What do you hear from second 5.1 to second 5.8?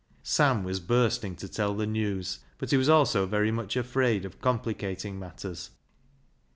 matters.